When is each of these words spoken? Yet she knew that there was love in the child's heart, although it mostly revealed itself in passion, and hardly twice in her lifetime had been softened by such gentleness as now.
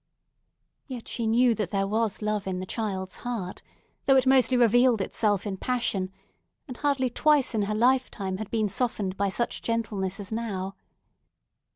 Yet 0.87 1.07
she 1.07 1.27
knew 1.27 1.53
that 1.53 1.69
there 1.69 1.85
was 1.85 2.23
love 2.23 2.47
in 2.47 2.57
the 2.59 2.65
child's 2.65 3.17
heart, 3.17 3.61
although 4.07 4.17
it 4.17 4.25
mostly 4.25 4.57
revealed 4.57 4.99
itself 4.99 5.45
in 5.45 5.57
passion, 5.57 6.11
and 6.67 6.75
hardly 6.75 7.11
twice 7.11 7.53
in 7.53 7.61
her 7.61 7.75
lifetime 7.75 8.37
had 8.37 8.49
been 8.49 8.67
softened 8.67 9.15
by 9.15 9.29
such 9.29 9.61
gentleness 9.61 10.19
as 10.19 10.31
now. 10.31 10.75